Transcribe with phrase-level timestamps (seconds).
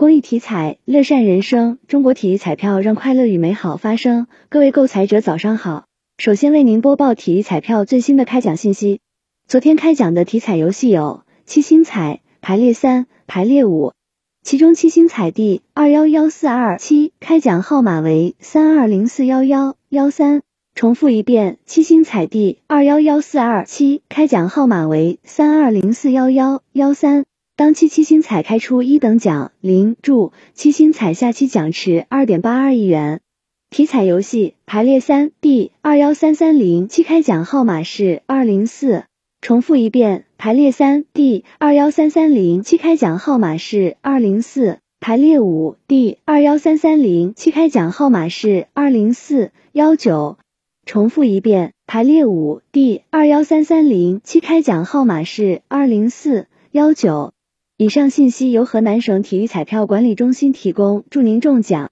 [0.00, 1.76] 公益体彩，乐善人生。
[1.86, 4.28] 中国体育彩票让快乐与美好发生。
[4.48, 5.84] 各位购彩者早上好，
[6.16, 9.00] 首先为您播报体育彩票最新的开奖信息。
[9.46, 13.92] 昨天开奖的体彩游戏有七星彩、排列三、排列五，
[14.42, 20.40] 其中七星彩第二幺幺四二七开奖号码为三二零四幺幺幺三。
[20.74, 27.26] 重复一遍，七星彩第二幺幺四二七开奖号码为三二零四幺幺幺三。
[27.60, 33.20] 当期七星彩开出一等奖零注，七星彩下期奖池二点八二亿元。
[33.68, 39.04] 体彩游戏排列三 D 二幺三三零七开奖号码是二零四。
[39.42, 44.78] 重复一遍，排列三 D 二幺三三零七开奖号码是二零四。
[44.98, 50.38] 排列五 D 二幺三三零七开奖号码是二零四幺九。
[50.86, 57.34] 重复一遍，排列五 D 二幺三三零七开奖号码是二零四幺九。
[57.82, 61.90] 以上信息由河南省体育彩票管理中心提供，祝您中奖！